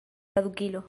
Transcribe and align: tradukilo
tradukilo 0.33 0.79